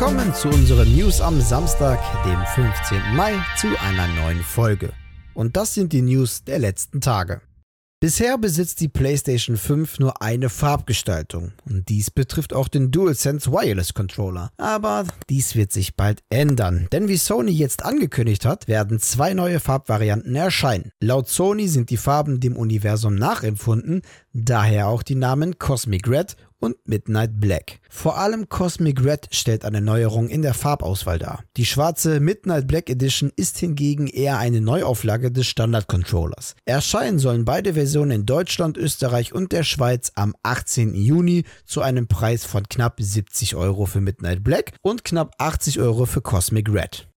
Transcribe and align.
Willkommen 0.00 0.32
zu 0.32 0.48
unseren 0.48 0.96
News 0.96 1.20
am 1.20 1.38
Samstag, 1.42 2.00
dem 2.24 2.40
15. 2.54 3.16
Mai, 3.16 3.34
zu 3.58 3.66
einer 3.80 4.08
neuen 4.22 4.42
Folge. 4.42 4.94
Und 5.34 5.58
das 5.58 5.74
sind 5.74 5.92
die 5.92 6.00
News 6.00 6.42
der 6.42 6.58
letzten 6.58 7.02
Tage. 7.02 7.42
Bisher 8.00 8.38
besitzt 8.38 8.80
die 8.80 8.88
PlayStation 8.88 9.58
5 9.58 9.98
nur 9.98 10.22
eine 10.22 10.48
Farbgestaltung 10.48 11.52
und 11.68 11.90
dies 11.90 12.10
betrifft 12.10 12.54
auch 12.54 12.68
den 12.68 12.90
DualSense 12.90 13.52
Wireless 13.52 13.92
Controller. 13.92 14.48
Aber 14.56 15.04
dies 15.28 15.54
wird 15.54 15.70
sich 15.70 15.96
bald 15.96 16.22
ändern, 16.30 16.88
denn 16.92 17.08
wie 17.08 17.18
Sony 17.18 17.50
jetzt 17.50 17.84
angekündigt 17.84 18.46
hat, 18.46 18.68
werden 18.68 19.00
zwei 19.00 19.34
neue 19.34 19.60
Farbvarianten 19.60 20.34
erscheinen. 20.34 20.92
Laut 21.00 21.28
Sony 21.28 21.68
sind 21.68 21.90
die 21.90 21.98
Farben 21.98 22.40
dem 22.40 22.56
Universum 22.56 23.16
nachempfunden, 23.16 24.00
daher 24.32 24.88
auch 24.88 25.02
die 25.02 25.14
Namen 25.14 25.58
Cosmic 25.58 26.08
Red 26.08 26.36
und 26.60 26.76
Midnight 26.84 27.40
Black. 27.40 27.80
Vor 27.88 28.18
allem 28.18 28.48
Cosmic 28.48 29.04
Red 29.04 29.28
stellt 29.32 29.64
eine 29.64 29.80
Neuerung 29.80 30.28
in 30.28 30.42
der 30.42 30.54
Farbauswahl 30.54 31.18
dar. 31.18 31.42
Die 31.56 31.66
schwarze 31.66 32.20
Midnight 32.20 32.68
Black 32.68 32.88
Edition 32.88 33.32
ist 33.34 33.58
hingegen 33.58 34.06
eher 34.06 34.38
eine 34.38 34.60
Neuauflage 34.60 35.32
des 35.32 35.48
Standard-Controllers. 35.48 36.54
Erscheinen 36.64 37.18
sollen 37.18 37.44
beide 37.44 37.74
Versionen 37.74 38.12
in 38.12 38.26
Deutschland, 38.26 38.76
Österreich 38.76 39.32
und 39.32 39.52
der 39.52 39.64
Schweiz 39.64 40.12
am 40.14 40.34
18. 40.42 40.94
Juni 40.94 41.44
zu 41.64 41.80
einem 41.80 42.06
Preis 42.06 42.44
von 42.44 42.68
knapp 42.68 43.00
70 43.00 43.56
Euro 43.56 43.86
für 43.86 44.00
Midnight 44.00 44.44
Black 44.44 44.72
und 44.82 45.04
knapp 45.04 45.34
80 45.38 45.80
Euro 45.80 46.06
für 46.06 46.20
Cosmic 46.20 46.68
Red. 46.72 47.09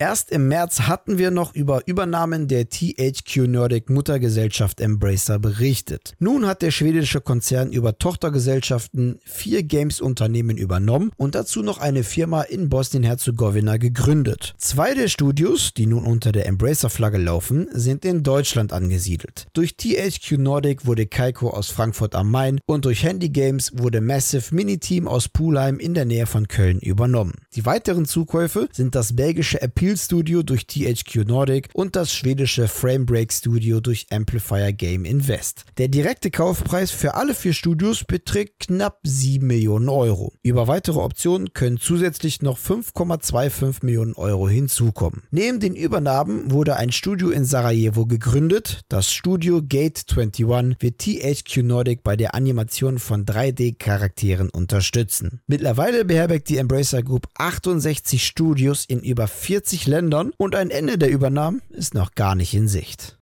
Erst 0.00 0.30
im 0.30 0.46
März 0.46 0.82
hatten 0.82 1.18
wir 1.18 1.32
noch 1.32 1.56
über 1.56 1.82
Übernahmen 1.88 2.46
der 2.46 2.68
THQ 2.68 3.48
Nordic 3.48 3.90
Muttergesellschaft 3.90 4.80
Embracer 4.80 5.40
berichtet. 5.40 6.14
Nun 6.20 6.46
hat 6.46 6.62
der 6.62 6.70
schwedische 6.70 7.20
Konzern 7.20 7.72
über 7.72 7.98
Tochtergesellschaften 7.98 9.18
vier 9.24 9.64
Games-Unternehmen 9.64 10.56
übernommen 10.56 11.10
und 11.16 11.34
dazu 11.34 11.64
noch 11.64 11.78
eine 11.78 12.04
Firma 12.04 12.42
in 12.42 12.68
Bosnien-Herzegowina 12.68 13.78
gegründet. 13.78 14.54
Zwei 14.56 14.94
der 14.94 15.08
Studios, 15.08 15.74
die 15.74 15.86
nun 15.86 16.04
unter 16.04 16.30
der 16.30 16.46
Embracer-Flagge 16.46 17.18
laufen, 17.18 17.66
sind 17.72 18.04
in 18.04 18.22
Deutschland 18.22 18.72
angesiedelt. 18.72 19.48
Durch 19.52 19.76
THQ 19.76 20.38
Nordic 20.38 20.86
wurde 20.86 21.06
Kaiko 21.06 21.50
aus 21.50 21.70
Frankfurt 21.70 22.14
am 22.14 22.30
Main 22.30 22.60
und 22.66 22.84
durch 22.84 23.02
Handy 23.02 23.30
Games 23.30 23.72
wurde 23.76 24.00
Massive 24.00 24.54
Mini-Team 24.54 25.08
aus 25.08 25.28
Pulheim 25.28 25.80
in 25.80 25.94
der 25.94 26.04
Nähe 26.04 26.26
von 26.26 26.46
Köln 26.46 26.78
übernommen. 26.78 27.34
Die 27.56 27.66
weiteren 27.66 28.04
Zukäufe 28.04 28.68
sind 28.70 28.94
das 28.94 29.16
belgische 29.16 29.60
Appeal 29.60 29.87
Appeal 29.88 29.96
Studio 29.96 30.42
durch 30.42 30.66
THQ 30.66 31.26
Nordic 31.26 31.70
und 31.72 31.96
das 31.96 32.12
schwedische 32.12 32.68
Framebreak 32.68 33.32
Studio 33.32 33.80
durch 33.80 34.06
Amplifier 34.10 34.74
Game 34.74 35.06
Invest. 35.06 35.64
Der 35.78 35.88
direkte 35.88 36.30
Kaufpreis 36.30 36.90
für 36.90 37.14
alle 37.14 37.32
vier 37.32 37.54
Studios 37.54 38.04
beträgt 38.04 38.66
knapp 38.66 38.98
7 39.04 39.46
Millionen 39.46 39.88
Euro. 39.88 40.34
Über 40.42 40.68
weitere 40.68 40.98
Optionen 40.98 41.54
können 41.54 41.78
zusätzlich 41.78 42.42
noch 42.42 42.58
5,25 42.58 43.76
Millionen 43.82 44.12
Euro 44.12 44.46
hinzukommen. 44.46 45.22
Neben 45.30 45.58
den 45.58 45.74
Übernahmen 45.74 46.50
wurde 46.50 46.76
ein 46.76 46.92
Studio 46.92 47.30
in 47.30 47.46
Sarajevo 47.46 48.04
gegründet. 48.04 48.82
Das 48.90 49.10
Studio 49.10 49.62
Gate 49.66 50.04
21 50.06 50.82
wird 50.82 50.98
THQ 50.98 51.62
Nordic 51.62 52.02
bei 52.02 52.14
der 52.14 52.34
Animation 52.34 52.98
von 52.98 53.24
3D-Charakteren 53.24 54.50
unterstützen. 54.50 55.40
Mittlerweile 55.46 56.04
beherbergt 56.04 56.50
die 56.50 56.58
Embracer 56.58 57.02
Group 57.02 57.26
68 57.38 58.22
Studios 58.22 58.84
in 58.84 59.00
über 59.00 59.26
40 59.26 59.77
Ländern 59.86 60.32
und 60.36 60.54
ein 60.54 60.70
Ende 60.70 60.98
der 60.98 61.10
Übernahmen 61.10 61.62
ist 61.70 61.94
noch 61.94 62.14
gar 62.14 62.34
nicht 62.34 62.54
in 62.54 62.68
Sicht. 62.68 63.17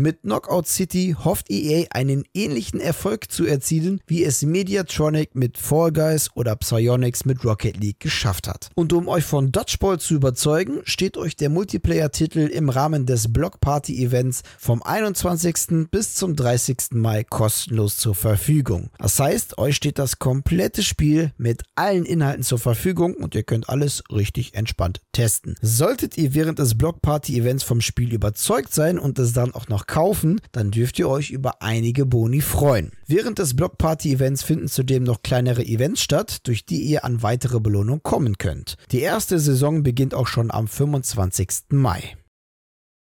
Mit 0.00 0.22
Knockout 0.22 0.68
City 0.68 1.16
hofft 1.18 1.50
EA 1.50 1.86
einen 1.90 2.22
ähnlichen 2.32 2.78
Erfolg 2.78 3.32
zu 3.32 3.44
erzielen, 3.46 4.00
wie 4.06 4.22
es 4.22 4.42
Mediatronic 4.42 5.34
mit 5.34 5.58
Fall 5.58 5.90
Guys 5.90 6.30
oder 6.36 6.54
Psyonix 6.54 7.24
mit 7.24 7.44
Rocket 7.44 7.76
League 7.78 7.98
geschafft 7.98 8.46
hat. 8.46 8.70
Und 8.76 8.92
um 8.92 9.08
euch 9.08 9.24
von 9.24 9.50
Dodgeball 9.50 9.98
zu 9.98 10.14
überzeugen, 10.14 10.82
steht 10.84 11.16
euch 11.16 11.34
der 11.34 11.50
Multiplayer-Titel 11.50 12.46
im 12.46 12.68
Rahmen 12.68 13.06
des 13.06 13.32
Block 13.32 13.58
Party 13.58 14.00
Events 14.00 14.42
vom 14.56 14.84
21. 14.84 15.90
bis 15.90 16.14
zum 16.14 16.36
30. 16.36 16.92
Mai 16.92 17.24
kostenlos 17.24 17.96
zur 17.96 18.14
Verfügung. 18.14 18.90
Das 18.98 19.18
heißt, 19.18 19.58
euch 19.58 19.74
steht 19.74 19.98
das 19.98 20.20
komplette 20.20 20.84
Spiel 20.84 21.32
mit 21.38 21.64
allen 21.74 22.04
Inhalten 22.04 22.44
zur 22.44 22.60
Verfügung 22.60 23.14
und 23.14 23.34
ihr 23.34 23.42
könnt 23.42 23.68
alles 23.68 24.04
richtig 24.12 24.54
entspannt 24.54 25.00
testen. 25.10 25.56
Solltet 25.60 26.16
ihr 26.16 26.34
während 26.34 26.60
des 26.60 26.78
Block 26.78 27.02
Party 27.02 27.36
Events 27.36 27.64
vom 27.64 27.80
Spiel 27.80 28.14
überzeugt 28.14 28.72
sein 28.72 29.00
und 29.00 29.18
es 29.18 29.32
dann 29.32 29.52
auch 29.52 29.66
noch 29.66 29.87
kaufen, 29.88 30.40
dann 30.52 30.70
dürft 30.70 31.00
ihr 31.00 31.08
euch 31.08 31.30
über 31.30 31.60
einige 31.62 32.06
Boni 32.06 32.40
freuen. 32.40 32.92
Während 33.08 33.40
des 33.40 33.56
Block 33.56 33.78
Party 33.78 34.12
Events 34.12 34.44
finden 34.44 34.68
zudem 34.68 35.02
noch 35.02 35.22
kleinere 35.22 35.64
Events 35.64 36.02
statt, 36.02 36.46
durch 36.46 36.64
die 36.64 36.82
ihr 36.82 37.04
an 37.04 37.24
weitere 37.24 37.58
Belohnungen 37.58 38.04
kommen 38.04 38.38
könnt. 38.38 38.76
Die 38.92 39.00
erste 39.00 39.40
Saison 39.40 39.82
beginnt 39.82 40.14
auch 40.14 40.28
schon 40.28 40.52
am 40.52 40.68
25. 40.68 41.48
Mai. 41.70 42.17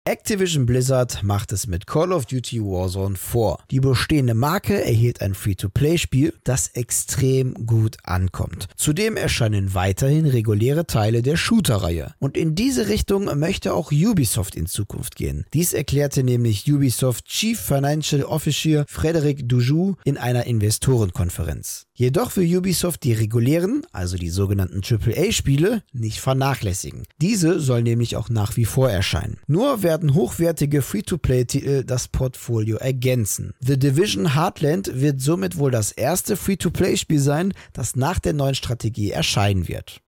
Activision 0.05 0.65
Blizzard 0.65 1.23
macht 1.23 1.53
es 1.53 1.65
mit 1.65 1.87
Call 1.87 2.11
of 2.11 2.25
Duty 2.25 2.59
Warzone 2.59 3.15
vor. 3.15 3.63
Die 3.71 3.79
bestehende 3.79 4.33
Marke 4.33 4.83
erhielt 4.83 5.21
ein 5.21 5.33
Free-to-Play-Spiel, 5.33 6.33
das 6.43 6.67
extrem 6.73 7.53
gut 7.65 7.95
ankommt. 8.03 8.67
Zudem 8.75 9.15
erscheinen 9.15 9.73
weiterhin 9.75 10.25
reguläre 10.25 10.85
Teile 10.87 11.21
der 11.21 11.37
Shooter-Reihe. 11.37 12.15
Und 12.19 12.35
in 12.35 12.53
diese 12.53 12.89
Richtung 12.89 13.39
möchte 13.39 13.73
auch 13.73 13.93
Ubisoft 13.93 14.55
in 14.57 14.65
Zukunft 14.65 15.15
gehen. 15.15 15.45
Dies 15.53 15.71
erklärte 15.71 16.21
nämlich 16.21 16.69
Ubisoft 16.69 17.23
Chief 17.23 17.57
Financial 17.57 18.23
Officer 18.23 18.83
Frederic 18.89 19.47
Dujoux 19.47 19.95
in 20.03 20.17
einer 20.17 20.45
Investorenkonferenz. 20.45 21.85
Jedoch 21.95 22.35
will 22.35 22.57
Ubisoft 22.57 23.03
die 23.03 23.13
regulären, 23.13 23.85
also 23.91 24.17
die 24.17 24.29
sogenannten 24.29 24.81
AAA-Spiele, 24.83 25.83
nicht 25.93 26.19
vernachlässigen. 26.19 27.03
Diese 27.21 27.59
sollen 27.59 27.83
nämlich 27.83 28.15
auch 28.15 28.29
nach 28.29 28.57
wie 28.57 28.65
vor 28.65 28.89
erscheinen. 28.89 29.39
Nur 29.47 29.83
werden 29.83 30.15
hochwertige 30.15 30.81
Free-to-Play-Titel 30.81 31.83
das 31.83 32.07
Portfolio 32.07 32.77
ergänzen. 32.77 33.53
The 33.59 33.77
Division 33.77 34.33
Heartland 34.33 35.01
wird 35.01 35.21
somit 35.21 35.57
wohl 35.57 35.71
das 35.71 35.91
erste 35.91 36.35
Free-to-Play-Spiel 36.35 37.19
sein, 37.19 37.53
das 37.73 37.95
nach 37.95 38.19
der 38.19 38.33
neuen 38.33 38.55
Strategie 38.55 39.11
erscheinen 39.11 39.67
wird. 39.67 40.02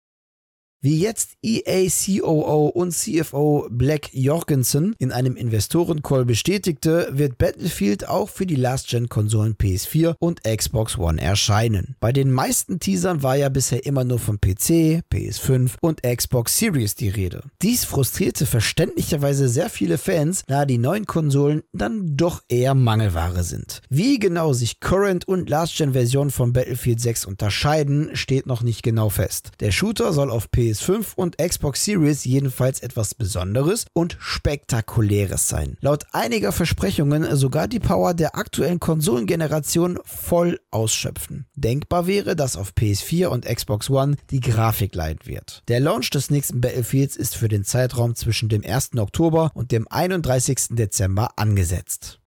Wie 0.85 0.99
jetzt 0.99 1.37
EA 1.41 1.87
COO 1.89 2.67
und 2.67 2.91
CFO 2.91 3.69
Black 3.69 4.09
Jorgensen 4.11 4.97
in 4.99 5.13
einem 5.13 5.37
Investorencall 5.37 6.25
bestätigte, 6.25 7.07
wird 7.13 7.37
Battlefield 7.37 8.09
auch 8.09 8.27
für 8.27 8.45
die 8.45 8.57
Last-Gen-Konsolen 8.57 9.55
PS4 9.55 10.15
und 10.19 10.43
Xbox 10.43 10.97
One 10.97 11.21
erscheinen. 11.21 11.95
Bei 12.01 12.11
den 12.11 12.33
meisten 12.33 12.81
Teasern 12.81 13.23
war 13.23 13.37
ja 13.37 13.47
bisher 13.47 13.85
immer 13.85 14.03
nur 14.03 14.19
von 14.19 14.41
PC, 14.41 15.03
PS5 15.09 15.75
und 15.79 16.03
Xbox 16.03 16.57
Series 16.57 16.95
die 16.95 17.07
Rede. 17.07 17.43
Dies 17.61 17.85
frustrierte 17.85 18.45
verständlicherweise 18.45 19.47
sehr 19.47 19.69
viele 19.69 19.97
Fans, 19.97 20.43
da 20.47 20.65
die 20.65 20.79
neuen 20.79 21.05
Konsolen 21.05 21.63
dann 21.71 22.17
doch 22.17 22.43
eher 22.49 22.73
Mangelware 22.73 23.43
sind. 23.43 23.83
Wie 23.89 24.19
genau 24.19 24.51
sich 24.51 24.81
Current 24.81 25.29
und 25.29 25.49
Last-Gen-Versionen 25.49 26.31
von 26.31 26.51
Battlefield 26.51 26.99
6 26.99 27.23
unterscheiden, 27.23 28.17
steht 28.17 28.47
noch 28.47 28.63
nicht 28.63 28.83
genau 28.83 29.07
fest. 29.07 29.51
Der 29.61 29.71
Shooter 29.71 30.11
soll 30.11 30.29
auf 30.29 30.51
PS 30.51 30.72
PS5 30.73 31.15
und 31.15 31.37
Xbox 31.37 31.85
Series 31.85 32.25
jedenfalls 32.25 32.79
etwas 32.79 33.13
Besonderes 33.13 33.85
und 33.93 34.17
Spektakuläres 34.19 35.47
sein. 35.47 35.77
Laut 35.81 36.05
einiger 36.11 36.51
Versprechungen 36.51 37.35
sogar 37.35 37.67
die 37.67 37.79
Power 37.79 38.13
der 38.13 38.35
aktuellen 38.35 38.79
Konsolengeneration 38.79 39.99
voll 40.03 40.59
ausschöpfen. 40.71 41.45
Denkbar 41.55 42.07
wäre, 42.07 42.35
dass 42.35 42.57
auf 42.57 42.73
PS4 42.73 43.27
und 43.27 43.45
Xbox 43.45 43.89
One 43.89 44.15
die 44.31 44.39
Grafik 44.39 44.95
leiden 44.95 45.19
wird. 45.25 45.61
Der 45.67 45.79
Launch 45.79 46.09
des 46.09 46.31
nächsten 46.31 46.61
Battlefields 46.61 47.15
ist 47.15 47.35
für 47.35 47.47
den 47.47 47.63
Zeitraum 47.63 48.15
zwischen 48.15 48.49
dem 48.49 48.63
1. 48.65 48.97
Oktober 48.97 49.51
und 49.53 49.71
dem 49.71 49.87
31. 49.87 50.69
Dezember 50.71 51.31
angesetzt. 51.35 52.19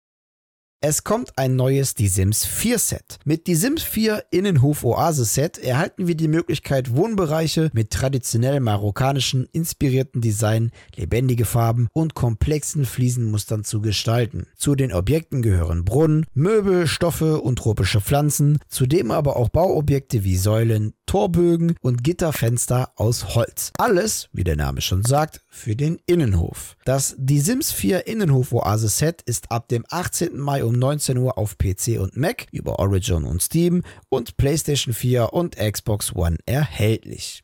Es 0.86 1.02
kommt 1.02 1.38
ein 1.38 1.56
neues 1.56 1.94
Die 1.94 2.08
Sims 2.08 2.44
4 2.44 2.78
Set. 2.78 3.18
Mit 3.24 3.46
Die 3.46 3.54
Sims 3.54 3.82
4 3.82 4.24
Innenhof 4.30 4.84
Oase 4.84 5.24
Set 5.24 5.56
erhalten 5.56 6.06
wir 6.06 6.14
die 6.14 6.28
Möglichkeit, 6.28 6.94
Wohnbereiche 6.94 7.70
mit 7.72 7.88
traditionell 7.88 8.60
marokkanischen 8.60 9.48
inspirierten 9.50 10.20
Design, 10.20 10.72
lebendige 10.94 11.46
Farben 11.46 11.88
und 11.94 12.12
komplexen 12.12 12.84
Fliesenmustern 12.84 13.64
zu 13.64 13.80
gestalten. 13.80 14.46
Zu 14.58 14.74
den 14.74 14.92
Objekten 14.92 15.40
gehören 15.40 15.86
Brunnen, 15.86 16.26
Möbel, 16.34 16.86
Stoffe 16.86 17.40
und 17.40 17.60
tropische 17.60 18.02
Pflanzen, 18.02 18.58
zudem 18.68 19.10
aber 19.10 19.36
auch 19.36 19.48
Bauobjekte 19.48 20.22
wie 20.22 20.36
Säulen, 20.36 20.92
Torbögen 21.06 21.76
und 21.80 22.02
Gitterfenster 22.02 22.90
aus 22.96 23.34
Holz. 23.34 23.70
Alles, 23.78 24.28
wie 24.32 24.44
der 24.44 24.56
Name 24.56 24.80
schon 24.80 25.04
sagt, 25.04 25.42
für 25.48 25.76
den 25.76 26.00
Innenhof. 26.06 26.76
Das 26.84 27.14
Die 27.18 27.40
Sims 27.40 27.70
4 27.70 28.06
Innenhof 28.06 28.52
Oase 28.52 28.88
Set 28.88 29.22
ist 29.22 29.52
ab 29.52 29.68
dem 29.68 29.84
18. 29.88 30.36
Mai 30.36 30.64
um 30.64 30.74
19 30.74 31.16
Uhr 31.18 31.38
auf 31.38 31.56
PC 31.56 32.00
und 32.00 32.16
Mac 32.16 32.46
über 32.50 32.78
Origin 32.80 33.24
und 33.24 33.42
Steam 33.42 33.82
und 34.08 34.36
PlayStation 34.36 34.92
4 34.92 35.32
und 35.32 35.56
Xbox 35.56 36.14
One 36.14 36.38
erhältlich. 36.46 37.43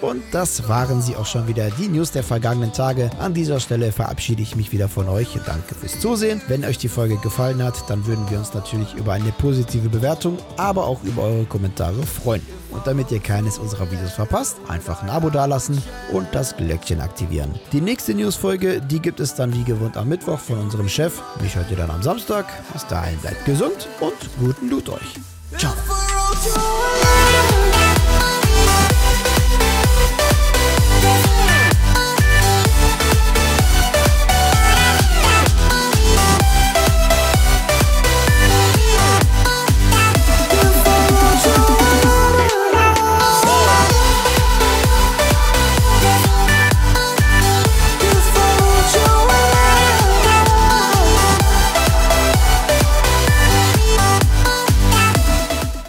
Und 0.00 0.22
das 0.32 0.68
waren 0.68 1.02
sie 1.02 1.16
auch 1.16 1.26
schon 1.26 1.46
wieder, 1.46 1.70
die 1.70 1.88
News 1.88 2.10
der 2.10 2.22
vergangenen 2.22 2.72
Tage. 2.72 3.10
An 3.18 3.34
dieser 3.34 3.60
Stelle 3.60 3.92
verabschiede 3.92 4.42
ich 4.42 4.56
mich 4.56 4.72
wieder 4.72 4.88
von 4.88 5.08
euch. 5.08 5.38
Danke 5.46 5.74
fürs 5.74 6.00
Zusehen. 6.00 6.40
Wenn 6.48 6.64
euch 6.64 6.78
die 6.78 6.88
Folge 6.88 7.16
gefallen 7.18 7.62
hat, 7.62 7.88
dann 7.88 8.06
würden 8.06 8.28
wir 8.30 8.38
uns 8.38 8.54
natürlich 8.54 8.94
über 8.94 9.12
eine 9.12 9.32
positive 9.32 9.88
Bewertung, 9.88 10.38
aber 10.56 10.86
auch 10.86 11.02
über 11.04 11.22
eure 11.22 11.44
Kommentare 11.44 12.02
freuen. 12.04 12.42
Und 12.70 12.86
damit 12.86 13.10
ihr 13.10 13.20
keines 13.20 13.58
unserer 13.58 13.90
Videos 13.90 14.12
verpasst, 14.12 14.56
einfach 14.68 15.02
ein 15.02 15.10
Abo 15.10 15.28
dalassen 15.28 15.82
und 16.12 16.28
das 16.32 16.56
Glöckchen 16.56 17.00
aktivieren. 17.00 17.54
Die 17.72 17.80
nächste 17.80 18.14
Newsfolge, 18.14 18.80
die 18.80 19.00
gibt 19.00 19.20
es 19.20 19.34
dann 19.34 19.52
wie 19.52 19.64
gewohnt 19.64 19.96
am 19.96 20.08
Mittwoch 20.08 20.38
von 20.38 20.58
unserem 20.58 20.88
Chef. 20.88 21.20
Mich 21.42 21.56
hört 21.56 21.70
ihr 21.70 21.76
dann 21.76 21.90
am 21.90 22.02
Samstag. 22.02 22.46
Bis 22.72 22.86
dahin 22.86 23.18
bleibt 23.18 23.44
gesund 23.44 23.88
und 24.00 24.14
guten 24.38 24.70
Loot 24.70 24.88
euch. 24.88 25.16
Ciao. 25.58 25.72